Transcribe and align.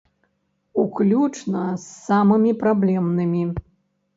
Уключна 0.83 1.65
з 1.83 1.91
самымі 2.07 2.51
праблемнымі. 2.65 3.43